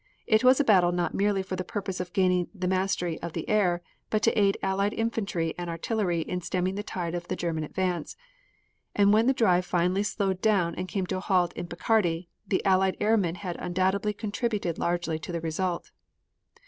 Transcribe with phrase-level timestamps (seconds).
[0.25, 3.47] It was a battle not merely for the purpose of gaining the mastery of the
[3.47, 7.63] air, but to aid Allied infantry and artillery in stemming the tide of the German
[7.63, 8.17] advance,
[8.95, 12.65] and when the drive finally slowed down and came to a halt in Picardy, the
[12.65, 15.91] Allied airmen had undoubtedly contributed largely to the result.